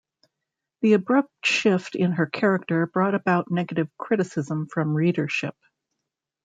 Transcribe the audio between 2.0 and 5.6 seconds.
her character brought about negative criticism from readership.